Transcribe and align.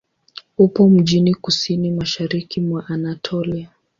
Upo 0.57 0.89
mjini 0.89 1.35
kusini-mashariki 1.35 2.61
mwa 2.61 2.87
Anatolia. 2.87 3.69